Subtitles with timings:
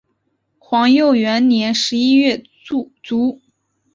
[0.57, 2.43] 皇佑元年十一月
[3.03, 3.39] 卒。